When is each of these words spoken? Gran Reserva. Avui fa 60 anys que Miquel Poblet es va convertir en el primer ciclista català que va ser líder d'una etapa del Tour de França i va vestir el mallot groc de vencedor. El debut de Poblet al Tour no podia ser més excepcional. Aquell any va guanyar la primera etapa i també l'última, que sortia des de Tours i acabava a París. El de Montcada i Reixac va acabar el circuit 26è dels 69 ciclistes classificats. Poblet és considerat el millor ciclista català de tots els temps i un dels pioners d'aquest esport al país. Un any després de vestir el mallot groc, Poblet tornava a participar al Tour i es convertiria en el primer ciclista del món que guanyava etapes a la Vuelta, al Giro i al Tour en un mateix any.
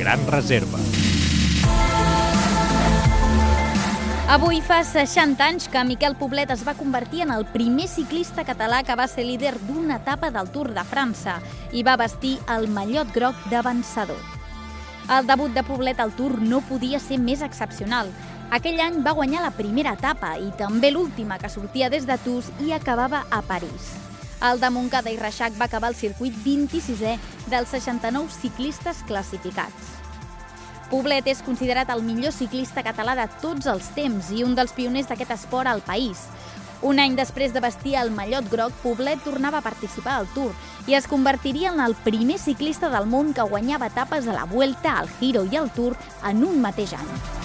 Gran 0.00 0.26
Reserva. 0.32 0.78
Avui 4.32 4.62
fa 4.64 4.78
60 4.80 5.44
anys 5.44 5.66
que 5.68 5.82
Miquel 5.84 6.14
Poblet 6.16 6.48
es 6.54 6.62
va 6.64 6.72
convertir 6.78 7.26
en 7.26 7.34
el 7.34 7.44
primer 7.52 7.84
ciclista 7.90 8.46
català 8.48 8.80
que 8.86 8.96
va 8.96 9.04
ser 9.12 9.26
líder 9.28 9.58
d'una 9.66 9.98
etapa 10.00 10.30
del 10.32 10.48
Tour 10.54 10.72
de 10.72 10.86
França 10.88 11.36
i 11.76 11.84
va 11.84 11.98
vestir 12.00 12.38
el 12.48 12.64
mallot 12.72 13.12
groc 13.12 13.36
de 13.52 13.60
vencedor. 13.60 14.24
El 15.12 15.28
debut 15.28 15.52
de 15.52 15.66
Poblet 15.68 16.00
al 16.00 16.16
Tour 16.16 16.40
no 16.40 16.62
podia 16.64 17.02
ser 17.02 17.20
més 17.20 17.44
excepcional. 17.44 18.08
Aquell 18.48 18.80
any 18.80 19.02
va 19.04 19.18
guanyar 19.18 19.44
la 19.44 19.52
primera 19.52 19.98
etapa 19.98 20.38
i 20.40 20.48
també 20.56 20.94
l'última, 20.94 21.36
que 21.36 21.52
sortia 21.52 21.92
des 21.92 22.08
de 22.08 22.16
Tours 22.24 22.48
i 22.64 22.72
acabava 22.72 23.26
a 23.28 23.42
París. 23.42 24.09
El 24.40 24.56
de 24.56 24.70
Montcada 24.72 25.10
i 25.12 25.18
Reixac 25.20 25.52
va 25.60 25.66
acabar 25.68 25.90
el 25.90 25.96
circuit 25.98 26.32
26è 26.46 27.18
dels 27.52 27.72
69 27.74 28.32
ciclistes 28.32 29.02
classificats. 29.04 29.90
Poblet 30.88 31.26
és 31.28 31.42
considerat 31.44 31.90
el 31.92 32.00
millor 32.02 32.32
ciclista 32.32 32.80
català 32.82 33.12
de 33.18 33.26
tots 33.42 33.68
els 33.68 33.90
temps 33.94 34.30
i 34.32 34.40
un 34.46 34.56
dels 34.56 34.72
pioners 34.72 35.10
d'aquest 35.10 35.34
esport 35.36 35.68
al 35.68 35.84
país. 35.84 36.24
Un 36.80 37.02
any 37.04 37.18
després 37.18 37.52
de 37.52 37.60
vestir 37.60 37.98
el 38.00 38.08
mallot 38.16 38.48
groc, 38.48 38.72
Poblet 38.80 39.20
tornava 39.26 39.60
a 39.60 39.66
participar 39.66 40.16
al 40.16 40.30
Tour 40.32 40.56
i 40.88 40.96
es 40.96 41.06
convertiria 41.06 41.74
en 41.74 41.84
el 41.84 41.94
primer 42.08 42.38
ciclista 42.40 42.88
del 42.88 43.04
món 43.12 43.34
que 43.36 43.44
guanyava 43.44 43.92
etapes 43.92 44.24
a 44.26 44.38
la 44.38 44.48
Vuelta, 44.48 44.96
al 44.96 45.12
Giro 45.20 45.44
i 45.52 45.60
al 45.60 45.68
Tour 45.76 46.00
en 46.24 46.42
un 46.48 46.64
mateix 46.64 46.96
any. 46.96 47.39